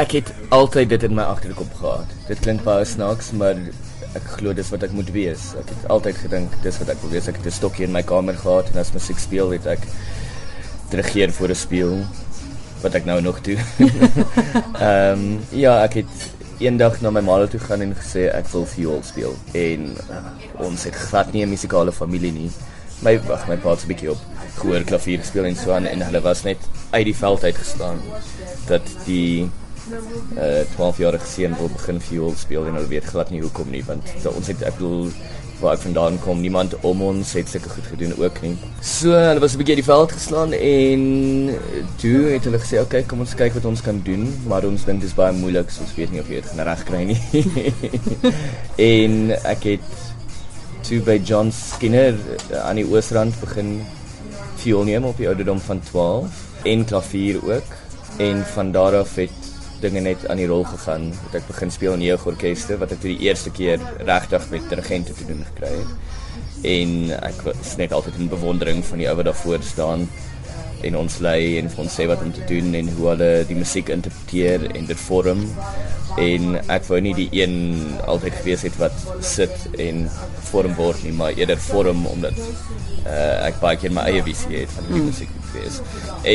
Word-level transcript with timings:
ek 0.00 0.16
het 0.18 0.30
altyd 0.54 0.88
dit 0.90 1.06
in 1.06 1.14
my 1.14 1.22
agterkop 1.22 1.70
gehad. 1.78 2.14
Dit 2.28 2.42
klink 2.42 2.64
baie 2.66 2.84
snaaks, 2.88 3.30
maar 3.38 3.58
ek 4.18 4.26
glo 4.38 4.54
dis 4.54 4.70
wat 4.74 4.86
ek 4.86 4.94
moet 4.96 5.10
wees. 5.14 5.52
Ek 5.58 5.70
het 5.70 5.88
altyd 5.94 6.18
gedink 6.24 6.54
dis 6.66 6.78
wat 6.82 6.90
ek 6.94 7.00
wil 7.02 7.14
wees. 7.14 7.28
Ek 7.30 7.38
het 7.38 7.46
'n 7.46 7.58
stokkie 7.58 7.86
in 7.86 7.92
my 7.92 8.02
kamer 8.02 8.34
gehad 8.34 8.70
en 8.72 8.80
as 8.80 8.92
musiek 8.92 9.18
speel, 9.18 9.50
het 9.50 9.66
ek 9.66 9.86
dirigeer 10.90 11.32
voor 11.32 11.50
'n 11.50 11.54
speel 11.54 11.94
wat 12.82 12.94
ek 12.94 13.04
nou 13.04 13.20
nog 13.20 13.40
doen. 13.40 13.58
Ehm 14.78 15.12
um, 15.12 15.40
ja, 15.50 15.82
ek 15.84 15.94
het 16.02 16.14
eendag 16.58 17.00
na 17.00 17.10
my 17.10 17.20
ma 17.20 17.46
toe 17.46 17.60
gaan 17.60 17.80
en 17.80 17.94
gesê 17.94 18.30
ek 18.30 18.46
wil 18.52 18.66
viool 18.66 19.02
speel 19.02 19.34
en 19.52 19.96
uh, 20.10 20.22
ons 20.58 20.84
het 20.84 20.94
glad 20.94 21.32
nie 21.32 21.44
'n 21.44 21.50
musikale 21.50 21.92
familie 21.92 22.32
nie. 22.32 22.50
My 23.02 23.18
wag, 23.26 23.48
my 23.48 23.56
pa 23.56 23.70
het 23.70 23.84
'n 23.84 23.88
bietjie 23.88 24.10
op 24.10 24.18
gehoor 24.58 24.82
klavier 24.84 25.18
gespeel 25.18 25.44
en 25.44 25.56
so 25.56 25.72
aan 25.72 25.86
en 25.86 26.02
hulle 26.02 26.20
was 26.20 26.42
net 26.42 26.58
uit 26.90 27.04
die 27.04 27.16
veld 27.16 27.44
uit 27.44 27.56
gestaan 27.56 27.98
dat 28.66 28.82
die 29.06 29.50
uh 29.92 30.64
12-jarige 30.74 31.26
seun 31.28 31.56
wil 31.58 31.68
begin 31.68 32.00
viool 32.00 32.36
speel 32.40 32.66
en 32.66 32.78
hulle 32.78 32.88
weet 32.88 33.08
glad 33.12 33.30
nie 33.30 33.42
hoekom 33.44 33.70
nie 33.70 33.82
want 33.84 34.12
so, 34.22 34.32
ons 34.32 34.48
het 34.48 34.62
ek 34.64 34.78
bedoel 34.78 35.10
waar 35.60 35.76
ek 35.76 35.84
vandaan 35.84 36.16
kom 36.20 36.40
niemand 36.42 36.74
om 36.88 37.02
ons 37.06 37.32
het 37.38 37.48
sulke 37.48 37.70
goed 37.70 37.86
gedoen 37.88 38.14
ook 38.18 38.40
nie. 38.42 38.54
So 38.82 39.12
hulle 39.14 39.40
was 39.40 39.54
'n 39.54 39.60
bietjie 39.60 39.76
die 39.80 39.86
veld 39.86 40.12
geslaan 40.12 40.52
en 40.52 41.02
toe 42.02 42.18
het 42.32 42.44
hulle 42.44 42.58
gesê 42.58 42.80
oké 42.80 42.84
okay, 42.84 43.02
kom 43.02 43.20
ons 43.20 43.34
kyk 43.34 43.54
wat 43.54 43.64
ons 43.64 43.80
kan 43.80 44.00
doen 44.04 44.24
maar 44.48 44.64
ons 44.64 44.84
dink 44.84 45.00
dit 45.00 45.08
is 45.08 45.14
baie 45.16 45.32
moeilik 45.32 45.70
so 45.70 45.82
ons 45.82 45.94
weet 45.96 46.10
nie 46.12 46.20
of 46.20 46.28
jy 46.28 46.40
dit 46.40 46.50
gaan 46.50 46.66
regkry 46.66 47.04
nie. 47.04 47.20
en 48.94 49.30
ek 49.44 49.62
het 49.64 49.88
toe 50.82 51.00
by 51.00 51.20
John 51.24 51.52
Skinner 51.52 52.14
aan 52.64 52.76
die 52.76 52.88
Oosrand 52.88 53.40
begin 53.40 53.80
viool 54.56 54.84
neem 54.84 55.04
op 55.04 55.16
die 55.16 55.28
ouderdom 55.28 55.60
van 55.60 55.80
12 55.80 56.28
en 56.64 56.84
klavier 56.84 57.40
ook 57.44 57.68
en 58.18 58.44
van 58.54 58.72
daar 58.72 58.96
af 59.00 59.16
het 59.16 59.53
dinge 59.84 60.00
net 60.00 60.26
aan 60.32 60.40
die 60.40 60.48
rol 60.48 60.64
gegaan. 60.68 61.10
Het 61.26 61.40
ek 61.42 61.48
begin 61.50 61.72
speel 61.74 61.96
in 61.98 62.04
jeugorkeste 62.06 62.78
wat 62.80 62.94
ek 62.96 63.02
vir 63.04 63.12
die 63.14 63.28
eerste 63.28 63.52
keer 63.54 63.82
regtig 64.08 64.46
met 64.52 64.68
dirigente 64.72 65.16
te 65.16 65.26
doen 65.28 65.44
gekry 65.52 65.72
het. 65.76 65.96
En 66.64 66.94
ek 67.20 67.42
was 67.44 67.74
net 67.76 67.92
altyd 67.92 68.16
in 68.18 68.32
bewondering 68.32 68.80
van 68.88 69.02
die 69.02 69.08
ou 69.10 69.16
wat 69.18 69.28
daar 69.28 69.42
voor 69.42 69.62
staan 69.62 70.08
en 70.86 70.96
ons 71.00 71.18
lei 71.24 71.56
en 71.60 71.70
ons 71.82 71.96
sê 71.98 72.06
wat 72.10 72.22
om 72.24 72.32
te 72.34 72.44
doen 72.48 72.74
en 72.78 72.88
hoe 72.96 73.08
hulle 73.12 73.30
die 73.48 73.58
musiek 73.58 73.90
interpreteer 73.94 74.68
en 74.74 74.88
dit 74.90 75.02
vorm. 75.06 75.44
En 76.20 76.58
ek 76.70 76.86
wou 76.86 77.00
nie 77.02 77.14
die 77.16 77.28
een 77.34 77.56
altyd 78.06 78.38
gewees 78.40 78.64
het 78.68 78.76
wat 78.78 78.94
sit 79.24 79.54
en 79.82 80.04
vorm 80.50 80.76
word 80.78 81.02
nie 81.02 81.14
maar 81.16 81.34
eerder 81.34 81.58
vorm 81.58 82.04
omdat 82.06 82.38
uh, 82.38 83.46
ek 83.48 83.58
baie 83.62 83.80
keer 83.80 83.94
my 83.94 84.06
eie 84.10 84.22
visie 84.26 84.60
het 84.60 84.74
van 84.76 84.88
die 84.90 85.00
mm. 85.00 85.08
musiek 85.10 85.32
wees. 85.54 85.80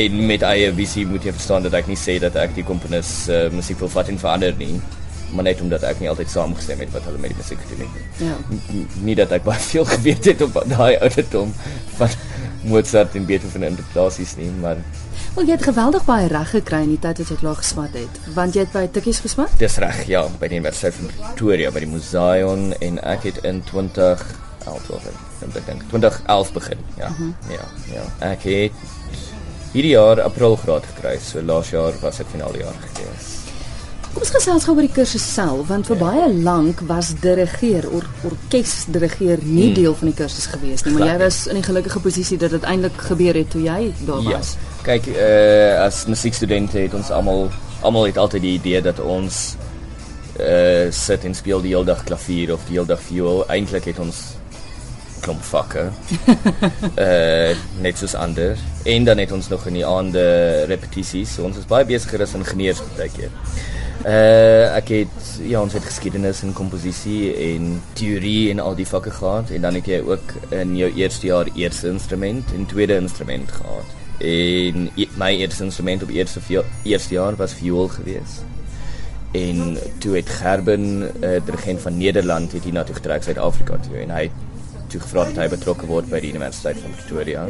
En 0.00 0.22
met 0.28 0.44
eie 0.50 0.72
visie 0.76 1.06
moet 1.08 1.24
jy 1.24 1.34
verstaan 1.36 1.64
dat 1.66 1.76
ek 1.80 1.88
nie 1.90 1.98
sê 1.98 2.18
dat 2.22 2.36
ek 2.40 2.56
die 2.58 2.66
komponis 2.66 3.12
uh, 3.32 3.46
musiek 3.54 3.80
wil 3.80 3.92
vat 3.92 4.12
en 4.12 4.20
verander 4.20 4.56
nie 4.60 4.74
maar 5.30 5.46
net 5.46 5.60
omdat 5.62 5.84
ek 5.86 6.00
nie 6.02 6.08
altyd 6.10 6.30
saamgestem 6.30 6.80
het 6.82 6.90
wat 6.94 7.04
hulle 7.06 7.20
met 7.22 7.30
die 7.30 7.38
musiek 7.38 7.60
gedoen 7.68 7.86
het 7.94 8.22
ja. 8.26 8.36
Nie 9.06 9.14
dat 9.18 9.30
ek 9.36 9.44
baie 9.46 9.62
veel 9.62 9.86
geweet 9.94 10.30
het 10.32 10.42
op 10.46 10.58
daai 10.72 10.96
ouderdom 10.98 11.52
van 12.00 12.16
Mozart 12.62 13.14
en 13.14 13.26
Beethoven 13.26 13.62
interpretasies 13.62 14.36
nie 14.36 14.50
maar 14.60 14.76
Wel 15.34 15.46
jy 15.46 15.54
het 15.54 15.62
geweldig 15.62 16.04
baie 16.04 16.26
reg 16.26 16.50
gekry 16.50 16.80
in 16.82 16.94
die 16.96 16.98
tyd 16.98 17.20
wat 17.22 17.28
jy 17.30 17.36
klaar 17.38 17.58
geswat 17.60 17.92
het. 17.94 18.16
Want 18.34 18.56
jy 18.56 18.64
het 18.64 18.72
by 18.74 18.82
Tikkies 18.90 19.20
geswat? 19.22 19.52
Dis 19.60 19.76
reg, 19.78 20.00
ja, 20.10 20.24
by 20.40 20.48
die 20.50 20.58
Universiteit 20.58 20.96
van 20.96 21.12
Pretoria 21.12 21.70
by 21.70 21.84
die 21.84 21.90
Museion 21.92 22.72
en 22.82 22.98
ek 23.06 23.28
het 23.28 23.38
in 23.46 23.62
20 23.70 24.24
11 24.66 24.90
ek 25.56 25.66
dink 25.66 25.84
2011 25.92 26.52
begin. 26.52 26.82
Ja. 26.96 27.06
Uh 27.06 27.10
mhm. 27.10 27.30
-huh. 27.46 27.54
Ja, 27.54 27.66
ja. 27.94 28.32
Ek 28.32 28.42
het 28.42 28.72
hierdie 29.72 29.94
jaar 29.94 30.20
April 30.22 30.56
graad 30.56 30.84
gekry. 30.94 31.18
So 31.22 31.42
laas 31.42 31.70
jaar 31.70 31.92
was 32.00 32.16
dit 32.16 32.26
finale 32.30 32.58
jaar 32.58 32.74
gewees. 32.80 33.39
Kom 34.10 34.24
ons 34.24 34.32
gesels 34.34 34.64
gou 34.66 34.74
oor 34.74 34.86
die 34.86 34.94
kursus 34.94 35.22
self 35.22 35.68
want 35.68 35.86
vir 35.86 36.00
ja. 36.00 36.02
baie 36.08 36.26
lank 36.42 36.80
was 36.88 37.12
dirigeer 37.22 37.86
or, 37.94 38.06
orkes 38.26 38.72
dirigeer 38.90 39.38
nie 39.44 39.68
hmm. 39.68 39.76
deel 39.78 39.94
van 40.00 40.10
die 40.10 40.16
kursus 40.18 40.48
gewees 40.50 40.82
nie, 40.82 40.96
maar 40.96 41.06
jy 41.12 41.16
was 41.22 41.44
in 41.50 41.60
die 41.60 41.66
gelukkige 41.66 42.02
posisie 42.02 42.38
dat 42.42 42.56
dit 42.56 42.66
eintlik 42.66 42.98
gebeur 43.10 43.38
het 43.38 43.52
toe 43.54 43.62
jy 43.62 43.92
daar 44.08 44.24
ja. 44.26 44.40
was. 44.40 44.56
Kyk, 44.82 45.06
uh, 45.14 45.84
as 45.84 46.04
musiekstudente 46.10 46.82
het 46.82 46.96
ons 46.98 47.12
almal 47.14 47.48
almal 47.86 48.10
het 48.10 48.18
altyd 48.20 48.44
die 48.44 48.56
idee 48.58 48.82
dat 48.84 48.98
ons 49.00 49.40
uh 50.40 50.88
sit 50.94 51.24
en 51.28 51.34
speel 51.36 51.62
die 51.62 51.74
hele 51.74 51.86
dag 51.86 52.02
klavier 52.08 52.54
of 52.54 52.66
die 52.66 52.78
hele 52.78 52.88
dag 52.90 53.02
viool. 53.04 53.44
Eintlik 53.52 53.90
het 53.92 53.98
ons 54.02 54.39
klomp 55.20 55.42
vakke. 55.42 55.88
uh 56.96 57.52
net 57.84 57.98
soos 57.98 58.14
ander. 58.14 58.58
En 58.84 59.04
dan 59.04 59.18
het 59.18 59.32
ons 59.32 59.48
nog 59.48 59.66
in 59.66 59.80
die 59.80 59.86
aande 59.86 60.24
repetisies. 60.70 61.34
So 61.34 61.44
ons 61.48 61.60
is 61.60 61.68
baie 61.68 61.86
besiger 61.88 62.24
as 62.24 62.34
ingenieurs 62.38 62.82
baie 62.96 63.10
keer. 63.12 63.32
Uh 64.00 64.76
ek 64.78 64.92
het 64.94 65.32
ja, 65.44 65.60
ons 65.60 65.74
het 65.76 65.84
geskiedenis 65.84 66.42
en 66.46 66.54
komposisie 66.56 67.34
en 67.50 67.74
teorie 67.98 68.50
en 68.50 68.62
al 68.64 68.78
die 68.78 68.88
vakke 68.88 69.12
gehad 69.12 69.50
en 69.52 69.66
dan 69.66 69.76
het 69.76 69.90
jy 69.92 70.00
ook 70.00 70.36
in 70.56 70.76
jou 70.78 70.92
eerste 70.96 71.28
jaar 71.28 71.50
eerste 71.54 71.90
instrument 71.92 72.54
en 72.56 72.66
tweede 72.66 72.96
instrument 72.96 73.52
gehad. 73.52 73.96
En 74.20 74.88
my 75.16 75.34
eerste 75.36 75.64
instrument 75.64 76.02
op 76.02 76.10
eerste 76.12 76.40
eerste 76.84 77.14
jaar 77.14 77.36
was 77.36 77.54
viool 77.54 77.88
geweest. 77.88 78.44
En 79.30 79.78
toe 79.98 80.16
het 80.16 80.28
Gerben, 80.28 81.02
uh, 81.02 81.40
dirigent 81.44 81.80
van 81.80 81.96
Nederland, 81.96 82.52
het 82.52 82.64
hiernatoe 82.64 82.94
getrek 82.94 83.22
Suid-Afrika 83.22 83.76
toe 83.76 83.96
en 83.96 84.10
hy 84.10 84.22
het 84.22 84.49
toe 84.90 85.00
gevra 85.00 85.24
dat 85.30 85.40
hy 85.42 85.48
betrokke 85.52 85.88
word 85.88 86.08
by 86.10 86.20
die 86.22 86.32
Universiteit 86.34 86.78
van 86.82 86.94
Pretoria. 86.98 87.44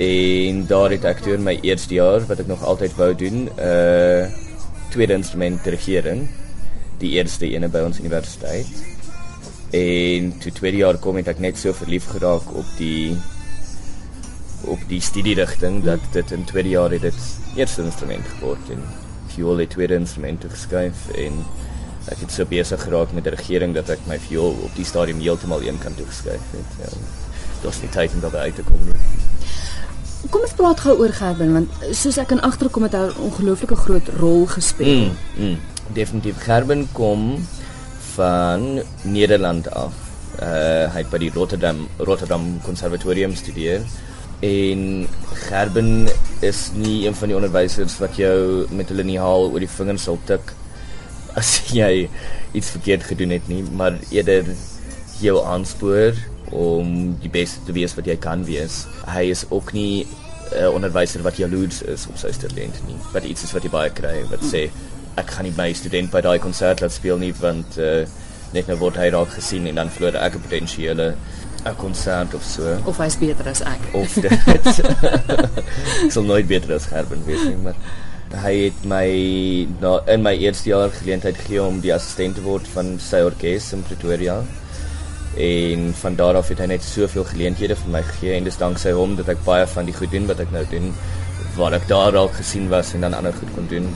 En 0.00 0.62
daar 0.70 0.94
het 0.94 1.04
ek 1.08 1.24
toe 1.24 1.34
in 1.36 1.44
my 1.46 1.56
eerste 1.66 1.98
jaar 1.98 2.24
wat 2.28 2.40
ek 2.42 2.48
nog 2.50 2.64
altyd 2.64 2.96
wou 2.98 3.10
doen, 3.14 3.48
'n 3.48 3.50
uh, 3.58 4.28
tweede 4.90 5.14
instrument 5.14 5.64
dirigering, 5.64 6.28
die 6.98 7.12
eerste 7.18 7.46
ene 7.46 7.68
by 7.68 7.84
ons 7.86 8.00
universiteit. 8.00 8.66
En 9.70 10.32
toe 10.42 10.52
tweede 10.52 10.80
jaar 10.82 10.98
kom 10.98 11.16
ek 11.16 11.38
net 11.38 11.58
so 11.58 11.72
verlief 11.72 12.08
geraak 12.10 12.48
op 12.54 12.66
die 12.78 13.16
op 14.68 14.80
die 14.88 15.00
studierigting 15.00 15.84
dat 15.84 16.00
dit 16.12 16.30
in 16.30 16.44
tweede 16.44 16.68
jaar 16.68 16.90
het 16.90 17.02
dit 17.02 17.20
eerste 17.56 17.82
instrument 17.82 18.26
geword 18.36 18.70
en 18.74 18.82
viool 19.32 19.62
het 19.62 19.70
tweede 19.70 19.94
instrument 19.94 20.44
geskuif 20.44 21.08
en 21.16 21.44
ek 22.08 22.22
het 22.24 22.32
so 22.32 22.44
besig 22.48 22.80
geraak 22.82 23.12
met 23.12 23.24
die 23.24 23.34
regering 23.34 23.74
dat 23.74 23.90
ek 23.90 24.06
my 24.08 24.18
viool 24.18 24.56
op 24.64 24.76
die 24.76 24.84
stadium 24.84 25.20
heeltemal 25.20 25.62
een 25.62 25.78
kant 25.78 25.96
toe 25.96 26.06
geskuif 26.06 26.54
het. 26.54 26.78
Ja. 26.80 26.92
Dit 27.62 27.70
is 27.70 27.80
tyd 27.92 28.14
om 28.14 28.20
daar 28.20 28.36
uit 28.36 28.54
te 28.54 28.62
kom. 28.62 28.80
Nie. 28.86 28.96
Kom 30.30 30.44
ons 30.44 30.52
praat 30.56 30.80
gou 30.84 30.98
oor 31.00 31.12
Gerben 31.16 31.52
want 31.56 31.84
soos 31.96 32.18
ek 32.20 32.34
in 32.36 32.42
agterkom 32.44 32.84
het 32.84 32.92
hy 32.92 33.06
'n 33.08 33.20
ongelooflike 33.28 33.76
groot 33.76 34.08
rol 34.20 34.46
gespeel. 34.46 35.08
Mm, 35.08 35.16
mm, 35.36 35.58
definitief 35.92 36.36
Gerben 36.44 36.88
kom 36.92 37.46
van 38.14 38.82
Nederland 39.02 39.70
af. 39.70 39.92
Uh, 40.40 40.92
hy 40.92 41.02
het 41.02 41.10
by 41.10 41.18
die 41.18 41.30
Rotterdam 41.34 41.88
Rotterdam 41.98 42.60
Konservatorium 42.62 43.34
studeer 43.34 43.82
en 44.40 45.08
Gerben 45.34 46.08
is 46.40 46.70
nie 46.74 47.06
een 47.06 47.14
van 47.14 47.28
die 47.28 47.36
onderwysers 47.36 47.98
wat 47.98 48.16
jou 48.16 48.66
met 48.70 48.88
hulle 48.88 49.04
nie 49.04 49.18
haal 49.18 49.50
oor 49.50 49.60
die 49.60 49.68
vingers 49.68 50.06
sal 50.08 50.18
tik 50.24 50.54
as 51.38 51.60
jy 51.80 52.08
iets 52.52 52.70
verkeerd 52.70 53.04
gedoen 53.04 53.30
het 53.36 53.48
nie, 53.48 53.62
maar 53.62 53.98
eerder 54.10 54.48
jou 55.20 55.36
aanspoor 55.44 56.16
om 56.50 57.16
die 57.22 57.30
beste 57.30 57.62
te 57.66 57.72
wees 57.76 57.94
wat 57.94 58.08
jy 58.10 58.16
kan 58.18 58.44
wees. 58.44 58.86
Hy 59.06 59.28
is 59.30 59.44
ook 59.50 59.72
nie 59.72 60.06
'n 60.50 60.64
uh, 60.66 60.70
onderwyser 60.74 61.22
wat 61.22 61.36
jaloers 61.36 61.82
is 61.82 62.06
op 62.10 62.16
sy 62.18 62.32
student 62.32 62.74
nie, 62.86 62.96
wat 63.12 63.24
iets 63.24 63.44
is 63.46 63.52
wat 63.52 63.62
jy 63.62 63.70
baie 63.70 63.90
kry 63.90 64.24
wat 64.30 64.42
sê 64.42 64.70
ek 65.14 65.30
gaan 65.30 65.46
nie 65.46 65.54
my 65.56 65.72
student 65.72 66.10
by 66.10 66.20
daai 66.20 66.38
konsert 66.42 66.80
laat 66.80 66.92
speel 66.92 67.18
nie 67.18 67.32
want 67.38 67.78
uh, 67.78 68.02
net 68.54 68.66
nou 68.66 68.76
word 68.80 68.98
hy 68.98 69.10
raak 69.14 69.30
gesien 69.36 69.68
en 69.70 69.78
dan 69.78 69.90
verloor 69.94 70.18
ek 70.18 70.34
'n 70.34 70.42
potensiële 70.42 71.14
'n 71.64 71.76
konsert 71.76 72.34
of 72.34 72.42
so. 72.42 72.78
Of 72.84 72.96
hy's 72.98 73.16
beter 73.20 73.46
as 73.48 73.60
ek. 73.60 73.82
Of 73.92 74.14
dit. 74.14 74.32
ek 76.04 76.12
sal 76.12 76.24
nooit 76.24 76.46
beter 76.48 76.74
as 76.74 76.88
Gerben 76.88 77.24
wees 77.26 77.44
nie, 77.44 77.56
maar 77.56 77.76
hy 78.30 78.52
het 78.66 78.84
my 78.86 79.06
na 79.82 79.96
in 80.12 80.22
my 80.22 80.32
eerste 80.38 80.70
jaar 80.70 80.90
geleentheid 80.94 81.38
gegee 81.40 81.62
om 81.62 81.80
die 81.82 81.92
assistent 81.94 82.38
te 82.38 82.44
word 82.44 82.68
van 82.74 82.94
sy 83.02 83.22
orkes 83.26 83.72
in 83.76 83.82
Pretoria. 83.86 84.40
En 85.40 85.90
van 86.02 86.16
daar 86.18 86.38
af 86.38 86.50
het 86.50 86.62
hy 86.62 86.68
net 86.72 86.86
soveel 86.86 87.24
geleenthede 87.30 87.76
vir 87.78 87.92
my 87.94 88.02
gegee 88.06 88.36
en 88.36 88.46
dis 88.46 88.58
danksy 88.58 88.94
hom 88.94 89.16
dat 89.18 89.30
ek 89.34 89.44
baie 89.46 89.66
van 89.74 89.86
die 89.86 89.94
goed 89.94 90.10
doen 90.14 90.26
wat 90.30 90.42
ek 90.42 90.50
nou 90.54 90.64
doen 90.70 90.90
waar 91.56 91.74
ek 91.74 91.86
daar 91.90 92.16
al 92.16 92.30
gesien 92.34 92.68
was 92.70 92.94
en 92.94 93.06
dan 93.06 93.14
ander 93.14 93.34
goed 93.34 93.54
kon 93.54 93.66
doen. 93.70 93.88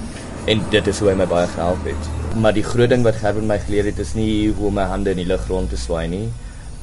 En 0.51 0.63
dit 0.71 0.89
is 0.91 0.99
hoe 1.01 1.11
hy 1.11 1.19
my 1.19 1.27
baie 1.31 1.47
gehelp 1.55 1.87
het. 1.87 2.11
Maar 2.37 2.55
die 2.55 2.67
groot 2.67 2.91
ding 2.91 3.05
wat 3.07 3.19
Gerben 3.23 3.47
my 3.47 3.59
geleer 3.63 3.87
het 3.91 3.99
is 4.03 4.15
nie 4.19 4.51
hoe 4.57 4.71
om 4.71 4.81
my 4.81 4.89
hande 4.91 5.15
in 5.15 5.23
die 5.23 5.31
lug 5.31 5.47
rond 5.49 5.71
te 5.71 5.79
swaai 5.79 6.09
nie 6.09 6.27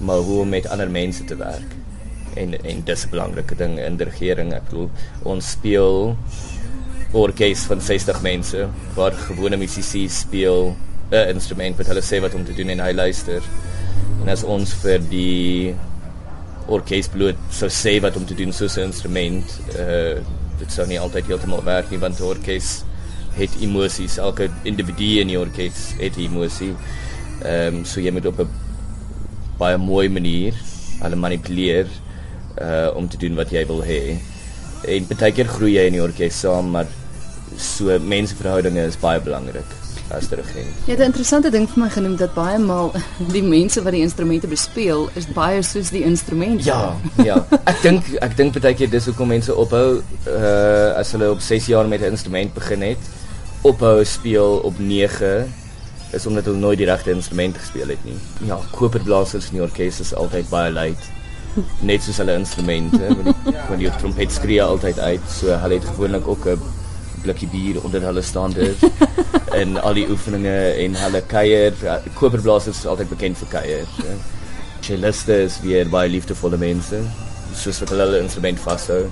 maar 0.02 0.18
hoe 0.18 0.40
om 0.40 0.50
met 0.50 0.68
ander 0.68 0.92
mense 0.92 1.24
te 1.24 1.36
werk. 1.36 1.76
En 2.34 2.64
en 2.64 2.84
dis 2.84 3.06
'n 3.06 3.10
belangrike 3.10 3.56
ding 3.56 3.80
in 3.80 3.98
die 3.98 4.06
regering. 4.06 4.54
Ek 4.54 4.64
bedoel, 4.70 4.90
ons 5.24 5.50
speel 5.50 6.18
orkes 7.12 7.66
van 7.68 7.82
60 7.82 8.22
mense 8.22 8.68
waar 8.96 9.16
gewone 9.28 9.58
musisies 9.58 10.20
speel 10.24 10.76
'n 11.12 11.34
instrument 11.36 11.76
wat 11.78 11.88
hulle 11.92 12.02
sê 12.02 12.22
wat 12.24 12.36
om 12.36 12.46
te 12.46 12.54
doen 12.54 12.70
en 12.70 12.80
hy 12.80 12.92
luister. 12.94 13.42
En 14.22 14.30
as 14.30 14.44
ons 14.44 14.74
vir 14.84 15.00
die 15.10 15.76
orkes 16.72 17.10
bloot 17.12 17.36
sou 17.52 17.68
sê 17.68 18.00
wat 18.02 18.16
om 18.16 18.26
te 18.26 18.36
doen 18.36 18.54
soos 18.54 18.78
'n 18.78 18.88
instrument, 18.92 19.60
uh 19.80 20.22
dit 20.62 20.72
sou 20.72 20.86
nie 20.88 21.00
altyd 21.00 21.26
heeltemal 21.26 21.64
werk 21.64 21.90
nie 21.90 21.98
want 22.00 22.18
die 22.18 22.26
orkes 22.26 22.84
het 23.34 23.50
emosies. 23.62 24.18
Elke 24.18 24.50
individu 24.64 25.20
in 25.22 25.28
die 25.28 25.40
orkes 25.40 25.96
het 26.00 26.18
emosie. 26.18 26.76
Ehm 27.44 27.82
um, 27.82 27.86
so 27.86 28.00
jy 28.00 28.12
moet 28.12 28.26
op 28.26 28.40
'n 28.40 28.48
baie 29.58 29.78
mooi 29.78 30.10
manier 30.10 30.54
hulle 31.02 31.16
manipuleer 31.16 31.88
uh 32.62 32.96
om 32.96 33.08
te 33.10 33.18
doen 33.18 33.36
wat 33.36 33.52
jy 33.52 33.66
wil 33.66 33.84
hê. 33.84 34.18
En 34.88 35.08
baie 35.08 35.32
keer 35.32 35.48
groei 35.48 35.74
jy 35.74 35.86
in 35.88 35.94
die 35.94 36.04
orkes 36.04 36.40
saam, 36.40 36.70
maar 36.70 36.88
so 37.58 38.00
menseverhoudinge 38.00 38.86
is 38.88 38.98
baie 39.00 39.20
belangrik 39.20 39.78
as 40.16 40.28
dirigent. 40.28 40.76
Jy 40.86 40.92
het 40.92 41.00
'n 41.00 41.12
interessante 41.12 41.50
ding 41.50 41.70
vir 41.70 41.84
my 41.84 41.90
genoem 41.90 42.16
dat 42.16 42.34
baie 42.34 42.58
maal 42.60 42.92
die 43.36 43.44
mense 43.44 43.82
wat 43.84 43.94
die 43.94 44.02
instrumente 44.02 44.48
bespeel 44.48 45.10
is 45.16 45.26
baie 45.26 45.64
soos 45.64 45.90
die 45.90 46.04
instrumente. 46.04 46.64
Ja, 46.64 46.96
ja. 47.24 47.46
Ek 47.66 47.82
dink 47.82 48.04
ek 48.22 48.38
dink 48.38 48.60
baie 48.60 48.74
keer 48.76 48.90
dis 48.90 49.06
hoekom 49.06 49.28
mense 49.28 49.56
ophou 49.56 50.04
uh 50.28 51.00
as 51.00 51.12
hulle 51.12 51.32
op 51.32 51.40
6 51.40 51.66
jaar 51.66 51.88
met 51.88 52.02
'n 52.02 52.12
instrument 52.12 52.54
begin 52.54 52.82
het, 52.82 53.00
ophou 53.62 54.04
speel 54.06 54.60
op 54.64 54.80
9 54.80 55.48
is 56.12 56.26
omdat 56.26 56.46
hulle 56.46 56.58
nooit 56.58 56.78
die 56.78 56.88
regte 56.88 57.12
instrument 57.12 57.58
gespeel 57.58 57.88
het 57.88 58.04
nie. 58.04 58.18
Ja, 58.44 58.60
koperblasers 58.72 59.50
in 59.52 59.60
die 59.60 59.62
orkes 59.62 60.00
is 60.00 60.14
altyd 60.14 60.50
baie 60.50 60.72
luid. 60.72 61.10
Net 61.80 62.04
soos 62.04 62.18
hulle 62.18 62.36
instrumente, 62.40 63.00
want 63.00 63.24
die, 63.24 63.56
want 63.70 63.80
die 63.80 63.92
trompet 64.00 64.32
skree 64.32 64.64
altyd 64.64 65.00
uit, 65.00 65.22
so 65.30 65.48
hulle 65.64 65.80
het 65.80 65.86
gewoonlik 65.86 66.28
ook 66.28 66.48
'n 66.48 66.60
blikkie 67.24 67.50
bier 67.52 67.80
onder 67.86 68.04
hulle 68.08 68.22
staande 68.22 68.72
en 69.62 69.78
al 69.82 69.98
die 69.98 70.08
oefeninge 70.10 70.56
en 70.84 70.96
hulle 70.96 71.22
kuier. 71.32 71.76
Ja, 71.84 72.00
koperblasers 72.20 72.84
is 72.84 72.88
altyd 72.90 73.12
bekend 73.12 73.42
vir 73.42 73.52
kuier. 73.56 73.98
Ja. 74.06 74.16
Celliste 74.82 75.44
is 75.46 75.60
weer 75.62 75.90
baie 75.90 76.10
liefdevolle 76.10 76.58
mense. 76.62 77.02
Soos 77.58 77.82
wat 77.84 77.94
hulle 77.94 78.08
hulle 78.08 78.24
instrument 78.24 78.60
vashou. 78.64 79.04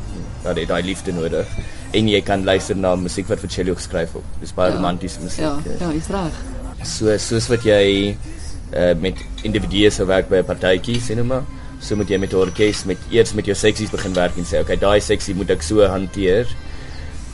Ja, 0.46 0.56
dit 0.58 0.70
daai 0.70 0.82
liefde 0.88 1.14
nodig. 1.14 1.50
En 1.94 2.10
jy 2.10 2.22
kan 2.26 2.46
luister 2.48 2.78
na 2.78 2.96
musiek 2.98 3.28
wat 3.30 3.42
vir 3.44 3.52
cello 3.54 3.78
geskryf 3.78 4.16
word. 4.18 4.36
Dis 4.42 4.56
baie 4.56 4.72
ja. 4.72 4.78
romantiese 4.78 5.22
musiek. 5.24 5.46
Ja, 5.46 5.78
ja, 5.82 5.92
is 5.98 6.10
reg. 6.14 6.44
So 6.88 7.16
soos 7.20 7.50
wat 7.52 7.66
jy 7.68 8.16
uh, 8.74 8.94
met 9.02 9.20
individue 9.44 9.92
sou 9.92 10.08
werk 10.08 10.30
by 10.30 10.40
'n 10.40 10.48
partytjie, 10.48 11.00
sê 11.04 11.18
nou 11.18 11.26
maar, 11.28 11.44
so 11.82 11.96
moet 11.96 12.10
jy 12.10 12.18
met 12.18 12.34
'n 12.34 12.40
orkes 12.40 12.86
met 12.86 12.98
eers 13.12 13.34
met 13.34 13.46
jou 13.46 13.56
seksies 13.56 13.92
begin 13.92 14.14
werk 14.14 14.38
en 14.38 14.46
sê, 14.46 14.62
okay, 14.62 14.76
daai 14.76 15.00
seksie 15.02 15.36
moet 15.36 15.50
ek 15.50 15.62
so 15.62 15.86
hanteer 15.88 16.48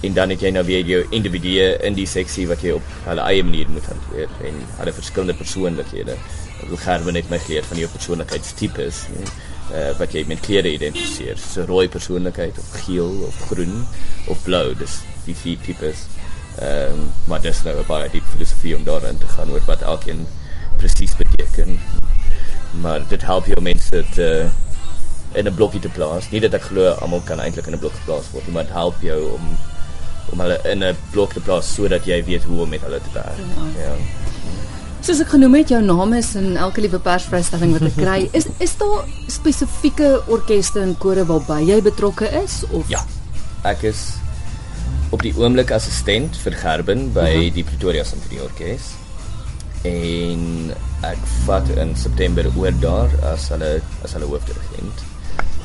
en 0.02 0.14
dan 0.14 0.30
het 0.30 0.42
jy 0.42 0.52
nou 0.52 0.64
weer 0.66 0.86
jou 0.86 1.02
individue 1.16 1.68
in 1.88 1.96
die 1.98 2.08
seksie 2.10 2.48
wat 2.48 2.62
jy 2.62 2.76
op 2.76 2.90
hulle 3.06 3.26
eie 3.30 3.44
manier 3.44 3.70
moet 3.70 3.86
hanteer 3.90 4.30
en 4.50 4.62
hulle 4.80 4.94
verskillende 4.94 5.38
persoonlikhede. 5.40 6.18
Ek 6.62 6.70
wil 6.72 6.82
gerwe 6.82 7.12
net 7.16 7.30
my 7.30 7.40
geleer 7.40 7.66
van 7.68 7.80
jou 7.80 7.90
persoonlikheidstipes, 7.94 9.02
nee, 9.14 9.32
uh, 9.72 9.92
wat 10.00 10.14
jy 10.16 10.24
met 10.30 10.44
kleure 10.46 10.72
identifiseer. 10.72 11.40
So 11.42 11.66
rooi 11.70 11.88
persoonlikheid 11.92 12.58
of 12.62 12.72
geel 12.86 13.26
of 13.28 13.40
groen 13.50 13.84
of 14.32 14.44
blou, 14.46 14.68
dis 14.80 15.02
die 15.26 15.38
vier 15.44 15.62
tipes. 15.66 16.06
Ehm 16.56 16.96
um, 16.96 17.08
maar 17.28 17.42
dis 17.42 17.64
nou 17.64 17.76
'n 17.80 17.88
baie 17.88 18.10
diep 18.10 18.28
filosofie 18.34 18.76
om 18.76 18.84
daarin 18.84 19.18
te 19.18 19.28
gaan 19.28 19.52
oor 19.52 19.64
wat 19.66 19.82
elkeen 19.82 20.26
presies 20.78 21.16
beteken. 21.16 21.80
Maar 22.82 23.08
dit 23.08 23.22
help 23.22 23.46
jou 23.46 23.62
mense 23.62 24.04
te 24.14 24.50
in 25.34 25.48
'n 25.48 25.56
blokkie 25.56 25.82
te 25.82 25.90
plaas. 25.90 26.30
Nie 26.32 26.40
dat 26.40 26.54
ek 26.54 26.62
glo 26.62 26.90
almal 26.90 27.22
kan 27.26 27.40
eintlik 27.40 27.68
in 27.68 27.74
'n 27.74 27.80
blok 27.80 27.94
geplaas 27.94 28.32
word 28.32 28.48
maar 28.48 28.64
dit 28.64 28.74
help 28.74 29.02
jou 29.02 29.32
om 29.32 29.58
om 30.32 30.40
hulle 30.40 30.60
in 30.72 30.84
'n 30.84 30.96
blok 31.12 31.34
te 31.34 31.40
plaas 31.40 31.74
sodat 31.76 32.06
jy 32.06 32.24
weet 32.26 32.44
hoe 32.44 32.62
om 32.62 32.70
met 32.70 32.82
hulle 32.82 33.00
te 33.00 33.14
werk. 33.14 33.38
Ja. 33.38 33.86
ja. 33.86 33.96
Soos 35.06 35.20
ek 35.22 35.28
genoem 35.36 35.54
het, 35.60 35.70
jou 35.70 35.82
naam 35.86 36.14
is 36.14 36.36
in 36.36 36.58
elke 36.58 36.82
liewe 36.82 37.00
persvrystelling 37.00 37.76
wat 37.76 37.82
ek 37.82 37.96
kry, 37.96 38.30
is 38.34 38.48
is 38.58 38.76
daar 38.78 39.06
spesifieke 39.28 40.22
orkeste 40.28 40.82
en 40.82 40.96
kore 40.98 41.26
waarby 41.26 41.62
jy 41.62 41.82
betrokke 41.82 42.30
is 42.44 42.64
of 42.72 42.90
Ja. 42.90 43.06
Ek 43.64 43.84
is 43.84 44.14
op 45.14 45.22
die 45.22 45.34
oomblik 45.38 45.72
assistent 45.72 46.38
vir 46.38 46.52
Gerben 46.52 47.12
by 47.14 47.20
uh 47.20 47.36
mhm. 47.36 47.42
-huh. 47.42 47.54
die 47.54 47.64
Pretoria 47.64 48.04
Symphony 48.04 48.40
Orkees. 48.40 48.94
En 49.84 50.74
ek 51.02 51.22
vat 51.46 51.70
in 51.78 51.96
September 51.96 52.46
oor 52.58 52.74
daar 52.80 53.10
as 53.34 53.50
hulle 53.50 53.82
as 54.04 54.14
hulle 54.14 54.26
hoofdirigent 54.26 55.06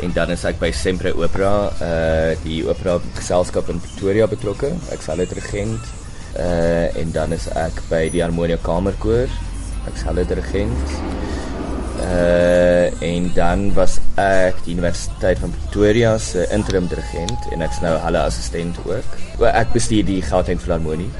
en 0.02 0.12
dan 0.16 0.30
is 0.34 0.44
ek 0.48 0.58
by 0.60 0.70
Sempre 0.74 1.12
Opera, 1.16 1.70
uh 1.84 2.32
die 2.44 2.60
opera 2.68 2.98
geselskap 3.18 3.68
in 3.72 3.80
Pretoria 3.84 4.26
betrokke. 4.30 4.72
Ek 4.94 5.02
sal 5.04 5.22
dit 5.22 5.32
regent. 5.38 5.88
Uh 6.38 6.88
en 7.00 7.12
dan 7.14 7.34
is 7.36 7.48
ek 7.58 7.80
by 7.90 8.06
die 8.12 8.22
Harmonia 8.24 8.58
Kamerkoor. 8.64 9.30
Ek 9.90 9.98
sal 10.00 10.20
dit 10.20 10.32
regent. 10.40 10.94
Uh 12.00 12.88
en 13.04 13.30
dan 13.36 13.66
was 13.76 13.98
ek 14.20 14.62
die 14.64 14.76
Universiteit 14.78 15.40
van 15.42 15.52
Pretoria 15.56 16.16
se 16.18 16.46
interim 16.54 16.88
dirigent 16.88 17.50
en 17.52 17.66
ek's 17.66 17.82
nou 17.84 17.96
hulle 18.06 18.22
assistent 18.24 18.80
ook. 18.86 19.18
Ek 19.50 19.74
bestuur 19.76 20.06
die 20.08 20.22
Gauteng 20.24 20.60
Filharmonie 20.62 21.10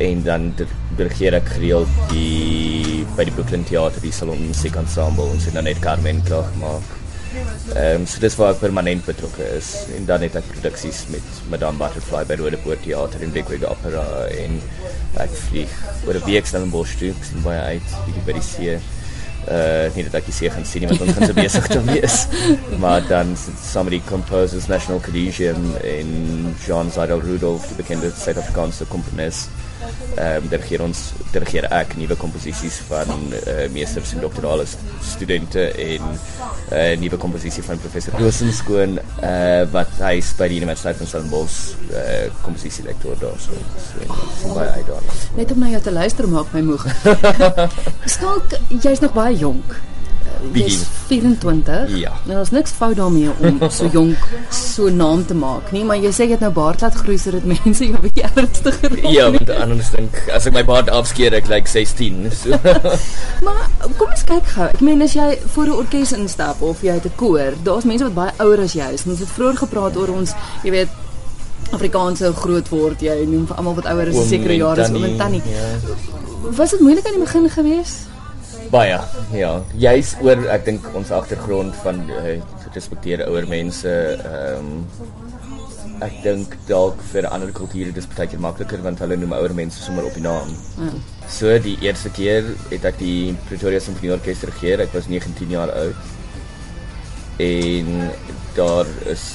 en 0.00 0.22
dan 0.24 0.52
dirigeer 0.96 1.36
ek 1.40 1.50
gereeld 1.56 1.98
die 2.12 3.02
by 3.16 3.26
die 3.26 3.34
Brooklyn 3.34 3.66
Theater 3.68 4.00
die 4.04 4.14
Salon 4.14 4.40
Musiek 4.46 4.78
Ensemble 4.78 5.28
en 5.34 5.42
sien 5.42 5.58
dan 5.58 5.68
net 5.68 5.82
Carmen 5.84 6.22
klaar 6.28 6.48
gemaak. 6.54 6.99
Ehm 7.30 8.00
um, 8.00 8.06
so 8.10 8.18
dis 8.18 8.34
waar 8.34 8.56
ek 8.56 8.62
permanent 8.64 9.04
betrokke 9.06 9.44
is 9.54 9.68
en 9.94 10.06
dan 10.08 10.24
het 10.24 10.34
ek 10.40 10.48
produksies 10.50 11.04
met 11.14 11.26
Madame 11.52 11.78
Butterfly 11.78 12.24
by 12.26 12.34
Rodepoort 12.40 12.82
Theater 12.82 13.22
in 13.22 13.30
Bigwig 13.30 13.62
Opera 13.68 14.02
en 14.34 14.56
ek 15.22 15.36
vlieg 15.44 15.76
oor 16.08 16.18
'n 16.18 16.24
week 16.26 16.50
stel 16.50 16.66
in 16.66 16.74
Boschstreek 16.74 17.20
en 17.30 17.46
baie 17.46 17.60
uit 17.76 17.94
bietjie 18.06 18.24
by 18.26 18.34
die 18.34 18.42
see. 18.48 18.74
Uh 19.46 19.86
nie 19.94 20.04
dat 20.08 20.18
ek 20.18 20.26
die 20.26 20.34
see 20.40 20.50
gaan 20.50 20.66
sien 20.66 20.82
nie 20.82 20.90
want 20.90 21.06
ons 21.06 21.14
gaan 21.14 21.30
se 21.30 21.38
besig 21.38 21.70
te 21.70 21.80
wees. 21.92 22.26
maar 22.82 23.06
dan 23.06 23.36
saam 23.38 23.86
met 23.86 24.00
die 24.00 24.08
Composers 24.10 24.66
National 24.66 25.00
Collegium 25.00 25.70
in 25.86 26.10
Jean 26.66 26.90
Seidel 26.90 27.22
Rudolph, 27.22 27.70
die 27.70 27.78
bekende 27.78 28.10
Suid-Afrikaanse 28.10 28.90
komponis 28.90 29.46
ehm 29.80 30.42
um, 30.42 30.48
dirigeer 30.52 30.82
ons 30.84 31.00
dirigeer 31.32 31.66
ek 31.72 31.94
nuwe 31.96 32.16
komposisies 32.18 32.80
van 32.88 33.10
uh, 33.32 33.66
meesters 33.72 34.12
en 34.14 34.24
doktorale 34.24 34.66
studente 35.02 35.66
en 35.72 36.02
'n 36.02 36.18
uh, 36.72 36.92
eh, 36.92 36.98
nuwe 36.98 37.16
komposisie 37.16 37.62
van 37.62 37.78
professor 37.78 38.14
Rosenskoon 38.18 38.98
uh, 38.98 39.60
eh, 39.60 39.68
wat 39.72 39.90
hy 39.98 40.14
is 40.18 40.32
by 40.38 40.48
die 40.48 40.60
Universiteit 40.60 40.96
van 40.96 41.06
Stellenbosch 41.06 41.58
uh, 41.90 42.30
komposisie 42.42 42.84
lektor 42.84 43.18
daar 43.20 43.38
so, 43.38 43.52
so 44.40 44.54
baie 44.54 44.70
uitdaging. 44.70 45.22
Net 45.36 45.52
om 45.52 45.58
na 45.58 45.68
jou 45.74 45.82
te 45.82 45.92
luister 45.92 46.28
maak 46.28 46.52
my 46.52 46.60
moeg. 46.60 46.86
Skalk, 48.14 48.58
jy's 48.68 49.00
nog 49.00 49.12
baie 49.16 49.36
jonk 49.36 49.78
is 50.52 50.84
24. 51.06 51.96
Ja. 51.98 52.12
Nou 52.24 52.36
daar's 52.36 52.50
niks 52.50 52.70
fout 52.70 52.96
daarmee 52.96 53.30
om 53.38 53.60
so 53.70 53.88
jonk 53.96 54.28
so 54.54 54.88
naam 54.88 55.24
te 55.26 55.34
maak 55.34 55.70
nie, 55.74 55.84
maar 55.84 55.96
jy 55.96 56.12
sê 56.14 56.26
jy 56.26 56.36
het 56.36 56.44
nou 56.44 56.52
baard 56.54 56.80
laat 56.84 56.94
groei 56.94 57.18
sodat 57.18 57.44
mense 57.48 57.84
jou 57.84 58.00
bietjie 58.02 58.26
ernstiger 58.30 58.96
raak. 58.96 59.10
Ja, 59.12 59.28
want 59.30 59.50
anders 59.56 59.90
dink 59.94 60.20
as 60.34 60.46
ek 60.50 60.56
my 60.56 60.64
baard 60.64 60.90
afskeer 60.90 61.36
ek 61.38 61.50
lyk 61.50 61.66
like 61.66 61.68
16. 61.68 62.30
So. 62.32 62.56
maar 63.46 63.66
kom 63.98 64.08
ons 64.08 64.24
kyk 64.28 64.46
gou. 64.54 64.70
Ek 64.70 64.80
meen 64.84 65.02
as 65.02 65.14
jy 65.18 65.28
voor 65.54 65.66
'n 65.66 65.78
orkes 65.84 66.12
instap 66.16 66.62
of 66.62 66.82
jy 66.82 66.96
het 66.98 67.06
'n 67.06 67.16
koor, 67.16 67.54
daar's 67.64 67.84
mense 67.84 68.04
wat 68.04 68.14
baie 68.14 68.32
ouer 68.38 68.60
as 68.60 68.74
jy 68.74 68.88
is. 68.94 69.06
Ons 69.06 69.20
het 69.20 69.28
vroeër 69.36 69.56
gepraat 69.64 69.96
oor 69.96 70.14
ons, 70.20 70.34
jy 70.64 70.70
weet 70.70 70.98
Afrikaanse 71.70 72.32
groot 72.34 72.68
word 72.68 73.02
jy 73.04 73.26
noem 73.26 73.46
vir 73.46 73.56
almal 73.56 73.74
wat 73.74 73.86
ouer 73.92 74.08
is, 74.10 74.28
sekere 74.28 74.56
jare 74.58 74.82
is 74.82 74.90
oom 74.90 75.04
en 75.04 75.16
tannie. 75.16 75.42
Ja. 75.46 75.66
Was 76.56 76.70
dit 76.70 76.80
moeilik 76.80 77.06
aan 77.06 77.18
die 77.18 77.22
begin 77.22 77.50
geweest? 77.50 78.08
Baie, 78.70 79.00
ja. 79.34 79.50
Jy's 79.82 80.12
oor 80.22 80.44
ek 80.54 80.68
dink 80.68 80.84
ons 80.94 81.10
agtergrond 81.10 81.74
van 81.82 82.04
uh, 82.14 82.36
respekteer 82.74 83.24
ouer 83.26 83.48
mense. 83.50 83.90
Ehm 83.90 84.70
um, 84.70 85.08
ek 86.00 86.14
dink 86.24 86.54
dalk 86.64 86.96
vir 87.10 87.26
ander 87.28 87.50
kulture 87.52 87.90
dis 87.92 88.06
baie 88.08 88.38
makliker 88.40 88.80
want 88.80 89.02
hulle 89.02 89.18
noem 89.20 89.34
ouer 89.36 89.52
mense 89.58 89.82
sommer 89.82 90.06
op 90.08 90.14
die 90.16 90.22
naam. 90.24 90.54
Mm. 90.78 91.02
So 91.28 91.58
die 91.60 91.74
eerste 91.84 92.08
keer 92.16 92.46
het 92.70 92.86
ek 92.88 92.96
die 93.02 93.34
Pretoria 93.50 93.82
Symphony 93.84 94.14
Orchestra 94.14 94.48
regeer. 94.54 94.86
Ek 94.86 94.94
was 94.96 95.10
19 95.12 95.52
jaar 95.52 95.74
oud. 95.74 96.08
En 97.42 98.10
daar 98.56 98.88
is 99.12 99.26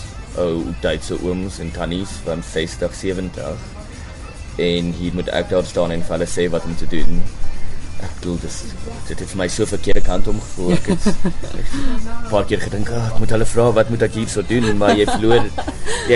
ou 0.41 0.63
Duitse 0.81 1.19
ooms 1.21 1.59
en 1.61 1.75
tannies 1.75 2.17
van 2.25 2.41
60, 2.41 2.97
70. 3.03 3.71
En 4.63 4.93
hier 4.95 5.13
moet 5.13 5.29
ek 5.35 5.51
daar 5.51 5.67
staan 5.67 5.93
en 5.93 6.07
vir 6.07 6.17
hulle 6.17 6.31
sê 6.33 6.47
wat 6.55 6.65
om 6.65 6.79
te 6.79 6.89
doen 6.89 7.19
bedoel 8.25 8.41
dis 8.41 8.57
dit 9.05 9.19
het 9.21 9.29
vir 9.31 9.37
my 9.37 9.45
so 9.53 9.67
verkeerde 9.69 10.01
kant 10.05 10.27
om 10.31 10.39
gevoel. 10.41 10.71
Ek 10.75 10.87
het 10.89 11.05
'n 11.05 12.29
paar 12.33 12.45
keer 12.49 12.61
gedink 12.61 12.89
oh, 12.89 13.03
ek 13.11 13.19
moet 13.21 13.33
hulle 13.35 13.45
vra 13.45 13.65
wat 13.77 13.89
moet 13.93 14.05
ek 14.07 14.17
hier 14.17 14.29
so 14.29 14.41
doen? 14.41 14.65
Maar 14.77 14.97
jy 14.97 15.05
verloor 15.05 15.45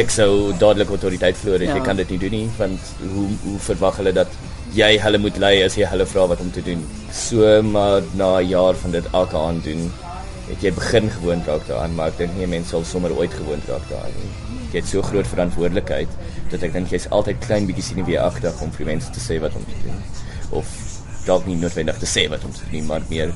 ek 0.01 0.09
sou 0.09 0.53
dadelik 0.63 0.89
autoriteit 0.89 1.37
verloor 1.37 1.61
ja. 1.61 1.75
jy 1.75 1.83
kan 1.85 2.01
dit 2.01 2.09
nie 2.09 2.19
doen 2.25 2.35
nie 2.37 2.49
want 2.57 2.81
hoe 3.13 3.27
hoe 3.45 3.59
verwag 3.69 4.01
hulle 4.01 4.13
dat 4.13 4.27
jy 4.73 4.91
hulle 5.03 5.21
moet 5.21 5.37
lei 5.37 5.53
as 5.65 5.77
jy 5.77 5.85
hulle 5.85 6.05
vra 6.05 6.25
wat 6.33 6.41
om 6.41 6.51
te 6.51 6.65
doen? 6.65 6.83
So 7.13 7.61
maar 7.61 8.01
na 8.13 8.39
'n 8.41 8.49
jaar 8.49 8.75
van 8.75 8.91
dit 8.97 9.05
elke 9.13 9.37
aand 9.37 9.63
doen 9.63 9.91
het 10.49 10.61
jy 10.65 10.73
begin 10.73 11.09
gewoond 11.19 11.45
raak 11.45 11.67
daaraan 11.67 11.95
maar 11.95 12.07
ek 12.09 12.17
dink 12.17 12.37
nie 12.37 12.47
mense 12.47 12.69
sal 12.69 12.83
sommer 12.83 13.13
ooit 13.13 13.33
gewoond 13.33 13.69
raak 13.69 13.85
daaraan 13.89 14.17
nie. 14.17 14.33
Jy 14.73 14.81
het 14.81 14.89
so 14.89 15.01
groot 15.01 15.27
verantwoordelikheid 15.27 16.09
dat 16.49 16.63
ek 16.63 16.73
dink 16.73 16.89
jy's 16.89 17.09
altyd 17.09 17.45
klein 17.45 17.65
bietjie 17.69 17.83
sien 17.83 18.05
wie 18.05 18.19
agter 18.19 18.53
om 18.61 18.71
vir 18.71 18.85
mense 18.85 19.11
te 19.11 19.21
sê 19.21 19.39
wat 19.41 19.53
om 19.53 19.65
te 19.65 19.77
doen. 19.85 19.97
Of 20.49 20.88
dalk 21.25 21.45
nie 21.49 21.57
noodwendig 21.59 21.99
te 21.99 22.09
sê 22.09 22.27
wat 22.31 22.45
ons 22.47 22.61
doen 22.71 22.85
maar 22.85 23.05
meer 23.09 23.33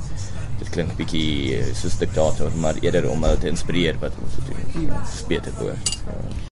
dit 0.60 0.70
klink 0.76 0.96
bietjie 1.00 1.60
soos 1.76 2.00
diktator 2.02 2.56
maar 2.64 2.80
eerder 2.86 3.10
om 3.12 3.28
hulle 3.28 3.42
te 3.42 3.52
inspireer 3.52 4.00
wat 4.04 4.16
ons 4.24 4.40
doen. 4.48 4.88
Dit 4.88 5.14
is 5.14 5.22
beter. 5.28 5.62
Ja. 5.68 6.44